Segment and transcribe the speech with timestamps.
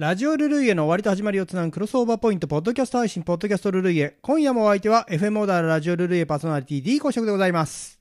[0.00, 4.16] ラジオルルイエの終わりと始まりをつなぐクロスオーバーポイント、ポッドキャスト配信、ポッドキャストルルイエ。
[4.22, 8.00] 今夜もお相手は FM オーダーラジオルルイエパーソナリティ D 公職でございます。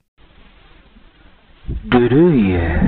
[1.89, 2.79] ルルイエ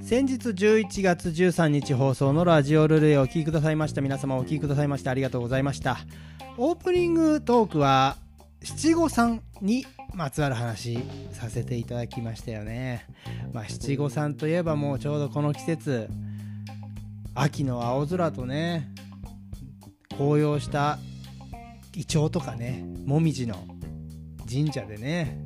[0.00, 4.00] 先日11月13日放送のラジオルルイエをお聞きくださいました。
[4.00, 5.98] 皆様お聞きくださいましてありがとうございました。
[6.56, 8.16] オープニングトークは
[8.62, 10.98] 七五三にまつわる話
[11.32, 13.06] させていただきましたよね。
[13.52, 16.08] まあ七五三といえばもうちょうどこの季節
[17.34, 18.92] 秋の青空とね
[20.16, 20.98] 紅葉した
[21.94, 23.64] イチョウとかねもみじの
[24.48, 25.38] 神社でね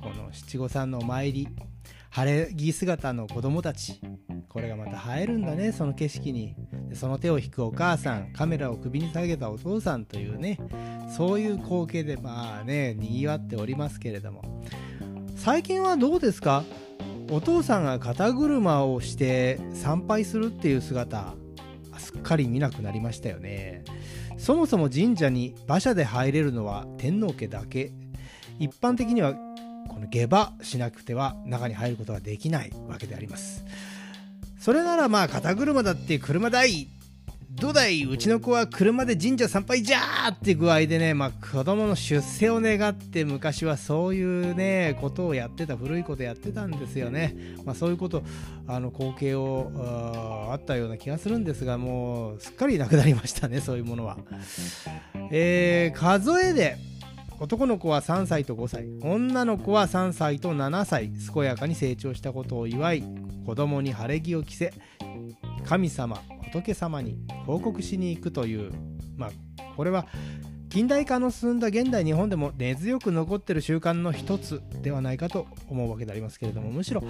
[0.00, 1.48] この七五三のお参り
[2.10, 4.00] 晴れ着姿の子供たち
[4.48, 6.54] これがまた映えるんだねその景色に
[6.94, 10.58] その手を引くお母さんカメラを首に下げたお父さんというね
[11.08, 14.42] そういう光景でまあねにぎわっておりますけれども。
[15.36, 16.64] 最近はどうですか？
[17.30, 21.34] お父さんが肩車をして参拝するっていう姿
[21.98, 23.84] すっかり見なくなりましたよね。
[24.38, 27.92] そもそも神社に馬車で入れるのは天皇家だけ。
[28.58, 29.34] 一般的には
[29.88, 33.64] この下馬しなくては中に入ることができないわけであります。
[34.58, 36.88] それならまあ肩車だって車代
[37.54, 48.22] どうだいうちの子は車で神社参拝じゃーって具合でね、まあ、子供の出世を願って昔はそういうねことをやってた古いことやってたんですよね、まあ、そういうこと
[48.66, 54.18] あの光景をああったような気がするんですがもうすっかりなくなりましたね そういうものは、
[55.30, 56.76] えー数えで
[57.38, 58.86] 男の子は3歳と5歳。
[59.00, 61.10] 女の子は3歳と7歳。
[61.34, 63.02] 健やかに成長したことを祝い
[63.44, 64.72] 子供に晴れ着を着せ
[65.64, 66.22] 神様
[66.52, 68.72] 仏様に報告しに行くという
[69.16, 69.30] まあ
[69.76, 70.06] これは
[70.72, 77.02] 近代化の進んだ現代日本でも根強く残っている習慣の一つではないかと思うわけでありますけれどもむしろ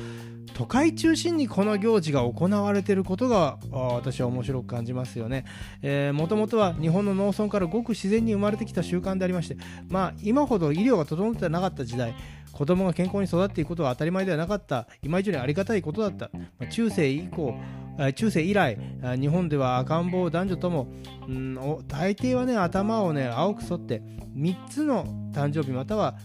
[0.53, 5.45] 都会中心にこの行事が行われていることが私は面白く感じますよね。
[6.13, 9.57] もともとは日本の農村からごく自然に生まれてきた習慣でありまして、
[9.89, 12.17] まあ、今ほど医療が整ってなかった時代
[12.51, 17.55] 子供が健康に育っていくことは当たり前ではなかった今以上にありがたいことだった、まあ、中世以降
[18.15, 18.79] 中世以来
[19.19, 20.89] 日本では赤ん坊男女とも、
[21.29, 21.55] うん、
[21.89, 24.03] 大抵はね頭をね青く剃って
[24.37, 26.17] 3つの誕生日または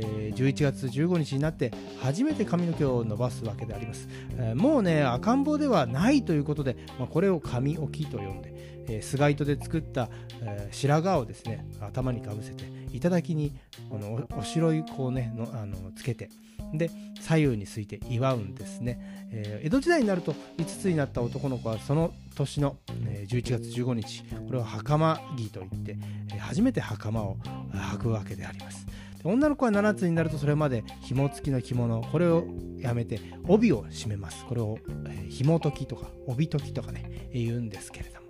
[0.00, 8.52] えー、11月15日になって初めて髪の毛を伸ばすわけであります、えー、もうね赤ん坊ではないということで、まあ、これを髪置きと呼んで、
[8.88, 10.08] えー、菅糸で作った、
[10.40, 13.52] え白髪をですね頭にかぶせて頂に
[13.90, 16.30] このお白いこうねのあのつけて
[16.74, 16.90] で
[17.20, 25.96] 左右にすいて祝うんですね、え江戸時代になると5つになった男の子はその年の、え11月15日これを袴着といって、
[26.34, 27.36] え初めて袴を
[27.72, 28.86] 履くわけであります。
[29.24, 32.44] 女の子は7つになるとそれまで紐付きの着物これを
[32.78, 34.44] やめて帯を締めます。
[34.44, 38.26] これを、えー、紐解きとか帯解きとかね言うんですけれども、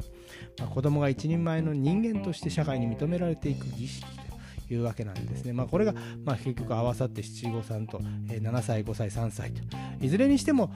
[0.59, 4.07] まあ、子供が一人前の人間として社会に認められていく儀式。
[4.71, 5.53] いうわけなんですね。
[5.53, 9.62] まあ、これが、まあ、結局合わさって七五三と、えー、7歳、5歳、3歳と。
[10.01, 10.71] いずれにしても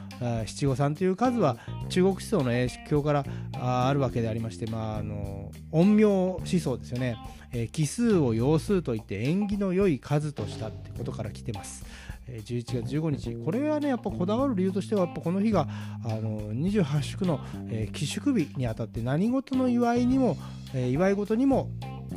[0.47, 1.59] 七五三という数は
[1.89, 3.25] 中国思想の影響から
[3.59, 7.17] ああるわけでありまして、まあ、あの陰陽思想ですよね。
[7.55, 11.85] えー、奇数を要数といって縁起の良い数としたってことから来てます。
[12.29, 15.67] 11月15日これはねやっぱこだわる理由としてはやっぱこの日が
[16.05, 20.37] あの28宿の、えー、寄宿日にあたって何事の祝いにも、
[20.73, 21.71] えー、祝い事にも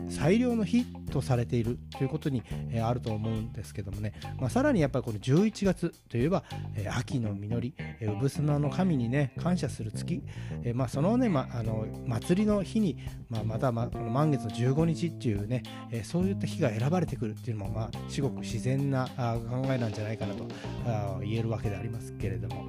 [0.09, 6.43] 最良の日とされているということに、えー、あると思うんですけどもね、まあ、さらにやっぱりこの11月といえば、
[6.75, 10.23] えー、秋の実り、えー、産砂の神にね感謝する月、
[10.63, 12.97] えーまあ、そのね、まあの祭りの日に、
[13.29, 20.45] まあ、また、ま、この満月の15日っていうね、えー、そういった日が選ばれてくるっていうのも、まあ、至極自然なあ考えなんじゃないかなと
[20.85, 22.65] あ言えるわけでありますけれども。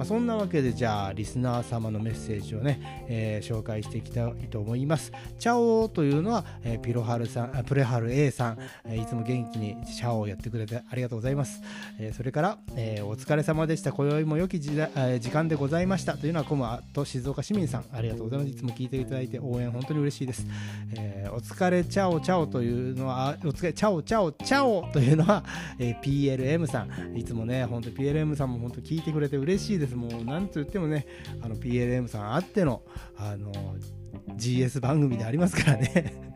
[0.00, 5.12] まあ、そんなわけでじゃあリスナー様のメッセージをね、えー、紹介していきたいと思います。
[5.38, 11.62] チャオというのは、えー、ピロハルさん、プレハル A さん、えー、いつも元気にチャオをやってくれてありがとうございます。
[12.00, 13.92] えー、それから、えー、お疲れ様でした。
[13.92, 18.50] 今宵も良き時,、えー、時間でございましたというのはコムアと静岡市民さん、ありがとうございます。
[18.50, 20.44] いつも聞いていただいて応援本当に嬉しいです。
[20.96, 25.44] えー、お疲れチャオチャオというのは、お疲れチャオチャオチャオというのは、
[25.78, 29.94] えー、PLM さん、いつもね、本当 PLM さんも本当聞いてくれて嬉しいです。
[29.94, 31.06] もうなんと言ってもね、
[31.40, 32.82] あの PLM さんあっての、
[33.16, 33.52] あの
[34.36, 36.30] GS 番組でありますからね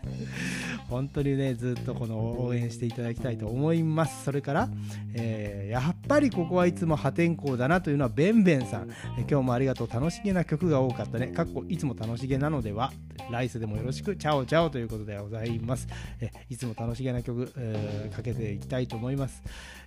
[0.89, 4.25] 本当にねずっとこの応援していただきたいと思います。
[4.25, 4.69] それから、
[5.15, 8.91] えー、やはっぱりここはいつも破天荒だなというのはベンベンさん。
[9.19, 9.89] え今日もありがとう。
[9.91, 11.29] 楽しげな曲が多かったね。
[11.29, 12.93] かっこいつも楽しげなのでは
[13.31, 15.89] ライスでもよろしくチャオチャオということでございます。
[16.21, 19.43] えいつも楽しげな曲、えーかけていきたいと思います、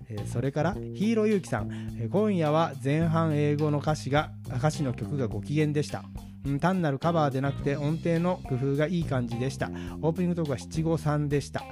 [0.09, 6.03] えーそれからヒーローゆうきさん、えー今夜は前半英語の歌詞が歌詞の曲がご機嫌でした。
[6.45, 9.69] うん単なるカバーでなくて音程の工夫がいい感じでした。
[10.01, 11.63] オープニングトークは七五三でした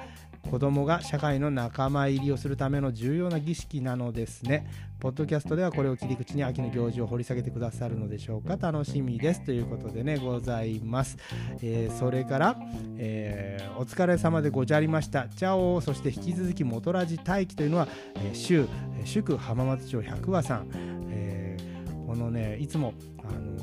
[0.50, 4.68] 子供が社会の仲間入りをするための重要な儀式なのですね。
[5.00, 8.56] ポッドキャストではこれを切り口に秋の行事を掘り下げてくださるのでしょうか。
[8.56, 9.44] 楽しみです。
[9.44, 11.18] ということでねございます、
[11.62, 12.58] えーそれから、
[12.98, 15.28] えーお疲れ様でござりました。
[15.28, 15.82] チャオ。
[15.82, 18.68] そして引き続き元ラジ待機というのは、えー、州
[19.04, 20.70] 祝浜松町100話さん、
[21.10, 23.58] えーこのねいつもあの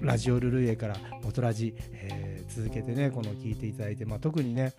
[0.00, 2.24] ラジオルルイエから元ラジ、えー
[2.54, 4.74] 続けてねこの聞いていただいて、まあ、特にね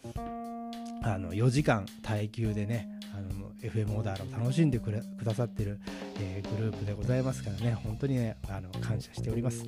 [1.06, 5.80] あの4時間耐久でねあの FM オーダーを楽しんでくれくださってる、
[6.20, 9.64] えーグループでございますからね本当にねあの感謝しております、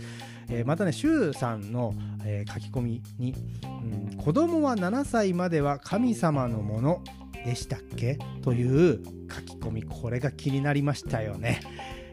[0.50, 1.94] えーまたね周さんの、
[2.26, 7.04] えー書き込みに、うん「子供は7歳までは神様のもの
[7.46, 11.62] でしたっけ?」という書き込みこれが気になりましたよね、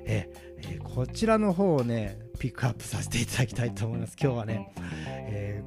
[0.05, 4.17] えーえこちらの方をねピックアップさせていただきたいと思います。
[4.19, 4.73] 今日はね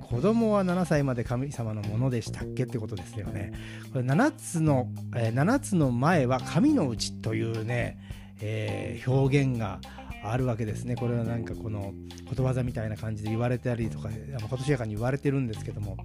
[0.09, 3.51] 子供は7歳まで神様のものでしたっけってことですよね。
[3.91, 7.99] これ7つの、えー7つの前は神のうちというね、
[8.41, 9.79] えー表現が
[10.23, 10.95] あるわけですね。
[10.95, 11.93] これはなんかこの
[12.27, 14.11] ことわざみたいな感じで言われたりとか、あ
[14.41, 15.97] の今年やかに言われてるんですけども、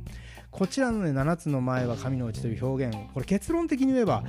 [0.50, 4.24] こちらのね7つの前は神のうちという表現、これ結論的に言えば、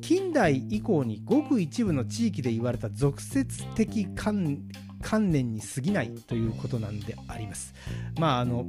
[0.00, 4.58] 近代以降にごく一部の地域で言われた俗説的観
[5.02, 7.74] 観念に過ぎないということなんであります。
[8.18, 8.66] まああの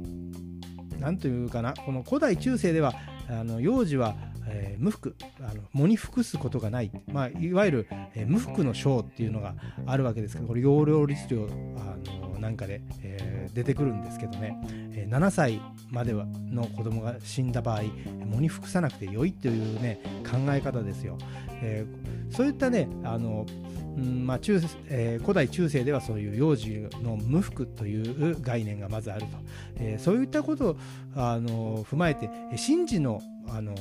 [0.98, 2.94] なんというかなこの古代中世では
[3.28, 4.14] あの幼児は、
[4.46, 9.54] えー無服あの喪に服すことがない、まあ、いわゆる、えー無服の章っていうのが
[9.86, 14.56] あるわけですけどこれ要領律令あのなんかで、えー出てくるんですけどね、
[14.92, 15.60] えー7歳
[15.90, 17.82] まではの子供が死んだ場合
[18.32, 21.18] 喪に服さなくてよいというね考え方ですよ。
[21.62, 23.46] えーそういったねあの
[23.96, 26.70] うんまあ中えー古代中世ではそういう幼児
[27.02, 29.26] の無服という概念がまずあると、
[29.76, 30.76] えーそういったことを
[31.16, 32.28] あの踏まえて
[32.66, 33.74] 神事のあの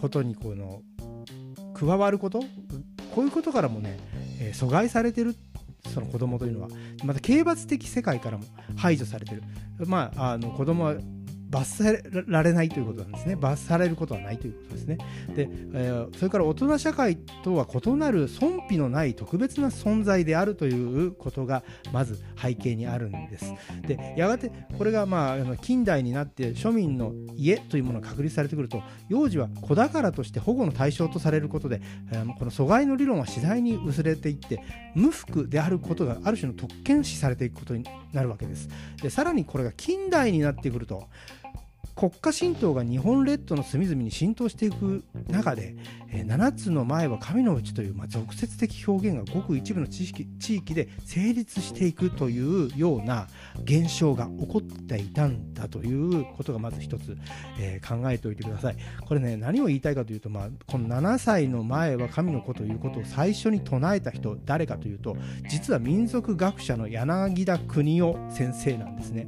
[0.00, 0.82] ことにこの
[1.74, 2.40] 加わること
[3.14, 3.98] こういうことからもね、
[4.40, 5.36] えー阻害されてる
[5.92, 6.68] その子供というのは。
[7.04, 8.44] また刑罰的世界からも
[8.76, 9.42] 排除されてる。
[9.86, 10.94] まああの子供は
[11.52, 11.92] 罰さ
[12.26, 13.36] られないということなんですね。
[13.36, 14.96] 罰されることはないということですね。
[15.36, 21.62] で、えーそれから大人社会とは異なる尊否のない特別な存在であるということが
[21.92, 23.52] まず背景にあるんです。
[23.86, 34.62] でやがてこれがまああの近代になって庶民の家というものが確立されてくると幼児は子宝として保護の対象とされることで、えーこの阻害の理論は次第に薄れていって
[34.94, 38.68] 無服であることがある種の特権視されていくことになるわけです。
[39.02, 41.08] でさらにこれが近代になってくると
[41.94, 45.76] 国家神道が日本列島の隅々に浸透していく中で、
[46.10, 53.28] えー7つの前は神のうちという、まあ、俗説的表現がごく一部の地域地域で成立していくというような
[53.64, 57.16] 現象が起こっていたんだということがまず一つ、
[57.58, 58.76] えー考えておいてください。
[59.06, 65.16] これね何を言いたいかというと、まあ、この7歳の前は神の子ということを最初に唱えた人誰かというと
[65.48, 69.26] 実は民族学者の柳田国夫先生なんですね。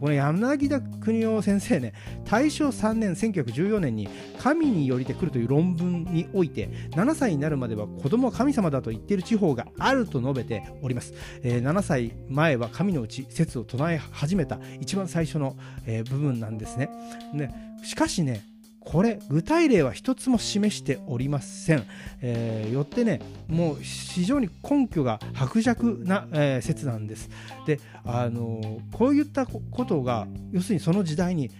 [0.00, 1.94] この柳田国夫先生ね
[2.24, 4.08] 大正3年1914年に
[4.38, 11.12] 「神によりて来る」という論文において7歳になるまでは子供は神様だと言っている地方があると述べております、
[11.42, 16.90] えー7歳前は神のうち説を唱え始めた一番最初の、えー部分なんですね。
[17.32, 18.44] ねしかしね
[18.80, 21.84] これ具体例は一つも示しておりません、
[22.20, 27.30] えーよってねもう非常に根拠が薄弱な、えー説なんです。
[27.66, 31.50] であのーこういったことが要するにその時代に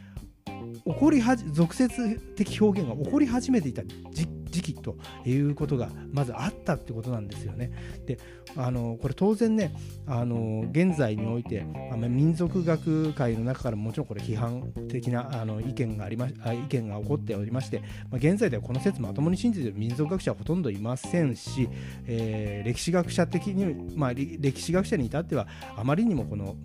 [0.87, 4.97] 起こりはじ俗説的表現が起こり始めていた時時期と
[5.27, 7.73] いうことがまずあったってことなんですよね。
[8.07, 8.19] で
[8.57, 9.75] あのこれ当然ね
[10.07, 17.81] あの現在においてあま民族学界の中からもちろんこれ批判的なあの意見がありま意見が起こっておりまして、
[18.11, 21.69] まあ、現在ではこの説まともに信じている民族学者はほとんどいませんし、
[22.07, 25.47] えー歴史学者的に、まあ、歴史学者に至っては
[25.77, 26.57] あまりにもこの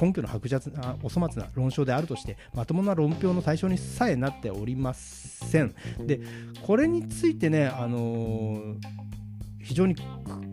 [0.00, 5.74] 根拠の薄弱なお粗末な論証であるとしてまともな論評の対象にさえなっておりません。
[6.06, 6.20] で
[6.62, 8.76] これについてね、あのー
[9.60, 9.94] 非常に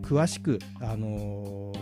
[0.02, 1.76] 詳しく、あのー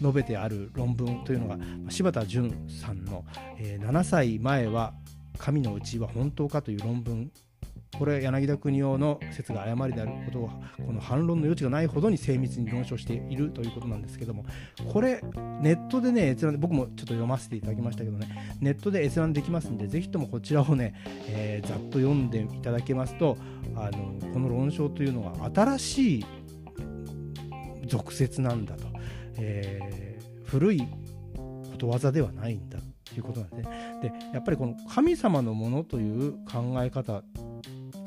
[0.00, 1.58] 述べてある論文というのが
[1.90, 3.24] 柴田淳さんの、
[3.58, 4.94] えー7歳前は
[5.38, 7.30] 神のうちは本当かという論文
[8.00, 10.50] これ柳田国夫の説が誤りであることを
[10.86, 14.46] この反論の余地がないほどに精密に論証しているということなんですけども
[14.90, 15.20] これ
[15.60, 20.94] ネットでね閲覧で僕もちょっと読ませていただきましたけどねネットで閲覧できますんでぜひともこちらをね、
[21.28, 23.36] えー、ざっと読んでいただけますと
[23.76, 26.26] あのこの論証というのは新しい
[27.86, 28.86] 俗説なんだと、
[29.36, 30.80] えー、古い
[31.34, 33.98] ことわざではないんだということなんですね。
[34.00, 37.22] でやっぱりこの神様のものという考え方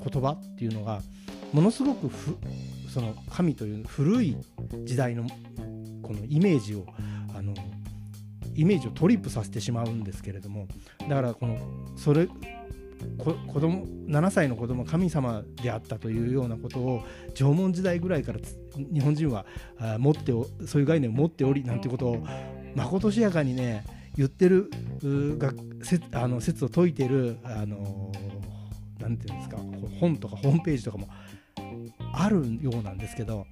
[0.04, 1.02] 言葉っていうのが
[1.52, 2.10] ものすごく
[2.90, 4.38] その神という古い
[4.84, 5.28] 時代の
[6.02, 6.86] このイメージを
[7.36, 7.54] あの
[8.56, 10.68] イメージをトリップさせてしまうんですけれども
[11.08, 11.58] だからこの
[11.96, 12.28] それ
[13.18, 18.40] 子供7歳の子供神様であったというようなことを縄文時代ぐらいから
[18.94, 19.46] 日本人は
[20.00, 20.32] 持って
[20.66, 22.28] そういう概念を持っておりなんてことを
[22.76, 23.84] まことしやかにね
[24.16, 24.70] 言ってる
[25.38, 25.52] が
[26.14, 28.12] あの説を説いてるあの
[29.04, 29.58] なんていうんですか
[30.00, 31.08] 本とかホームページとかも
[32.14, 33.46] あるようなんですけど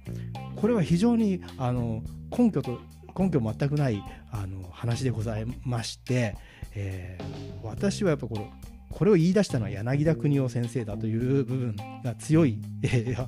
[0.56, 2.02] これは非常にあの
[2.36, 2.80] 根拠と
[3.16, 6.36] 根拠全くないあの話でございまして、
[6.74, 8.50] えー、私はやっぱこれ
[8.90, 12.58] これを言い出したのは柳田国夫先生だという部分が強い、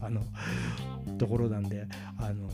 [0.02, 0.20] あの
[1.16, 1.86] ところなんで
[2.18, 2.50] あの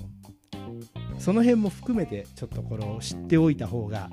[1.21, 4.11] その辺も含めてちょっとこれを知っておいた方が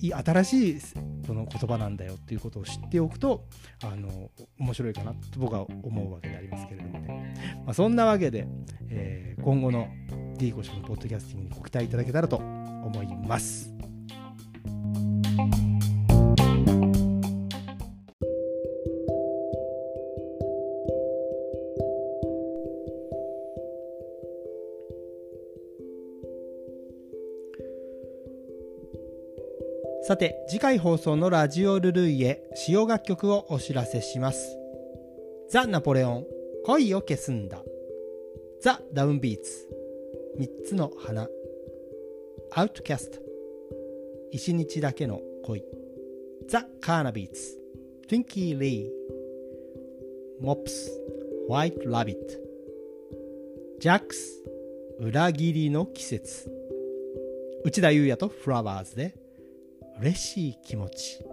[0.00, 0.80] いい新しい
[1.26, 3.44] この言葉なんだよっていうことを知っておくと
[3.84, 7.34] あの面白いかなと僕は思うわけでありますけれどもね、
[7.66, 8.48] まあ、そんなわけで、
[8.88, 9.88] えー、今後の
[10.38, 13.97] D コシのポッドキャスティングにご期待いただけたらと思います。
[30.08, 34.56] さて次回放送のラジオルルイエ使用楽曲をお知らせします。
[35.50, 36.26] ザ・ナポレオン
[36.64, 37.62] 恋を消すんだ。
[38.62, 39.68] ザ・ダウンビーツ
[40.38, 41.28] 3つの花。
[42.52, 43.18] アウトキャスト。
[44.30, 45.62] 一日だけの恋。
[46.48, 47.58] ザ・カーナビーツ
[48.08, 48.90] トゥインキー・リー。
[50.40, 50.90] モップス
[51.48, 52.32] ホワイト・ラビット。
[53.78, 54.42] ジャックス
[55.00, 56.50] 裏切りの季節。
[57.62, 59.27] 内田裕也とフラワーズで
[60.00, 61.24] 嬉しい気持ち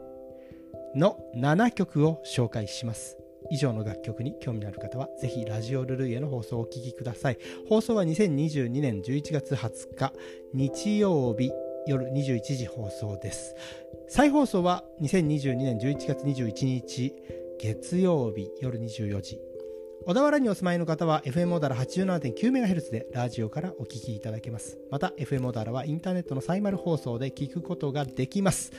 [0.95, 3.17] の7曲を紹介します。
[3.51, 7.37] 以上の楽曲に興味のある方はぜひラジオルルイエの放送をお聴きください。
[7.69, 10.13] 放送は2022年11月20日
[10.53, 11.51] 日曜日
[11.87, 13.55] 夜21時放送です。
[14.07, 17.13] 再放送は2022年11月21日
[17.59, 19.54] 月曜日夜24時。
[20.07, 24.77] 小田原にお住まいの方は FM モダラ 87.9MHz でラジオからお聞きいただけます。
[24.91, 28.71] また FM モダラはインターネットのサイマル放送で聞くことができます。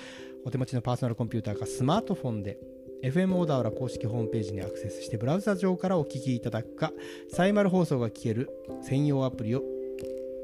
[0.45, 2.59] お手持ちのパーソナルコンピューターかスマートフォンで
[3.03, 6.93] FM オーダーラ公式ホームページにアクセスしてブラウザ上からお聞きいただくか、
[7.29, 8.49] サイマル放送が聞ける
[8.83, 9.65] 専用アプリを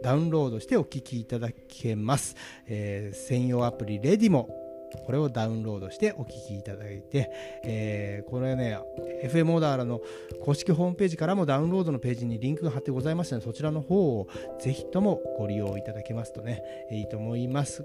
[0.03, 2.35] ダウンロードしてお聞きいただけます。
[2.67, 4.62] えー、専用アプリレディも
[5.05, 7.31] これをダウンロードしてお聴きいただいて、
[7.65, 8.79] えー、これね、
[9.25, 10.01] FM オーダーの
[10.45, 14.29] 公式ホームページからもダウンロードのページにリンクが貼ってございますので、そちらの方を
[14.61, 17.85] ぜひともご利用いただけますとね、いいと思います。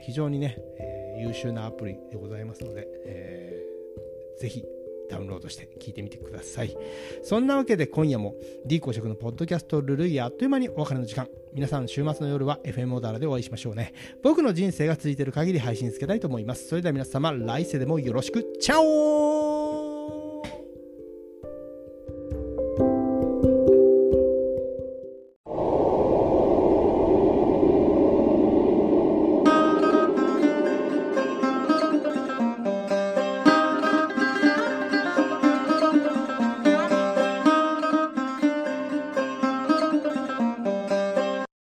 [0.00, 4.64] 非常にね、えー、優秀なアプリでございますので、えー、ぜひ
[5.08, 6.76] ダウンロードして聞いてみてください。
[7.22, 8.34] そんなわけで今夜も
[8.66, 11.28] D 公職のポッドキャストルルイあっという間にお別れの時間。
[11.52, 13.92] 皆さん週末の夜は FM オーダーでお会いしましょうね。
[14.22, 16.68] 僕の人生が続いている限り配信つけたいと思います。
[16.68, 18.44] それでは皆様来世でもよろしく。
[18.60, 19.57] チャオ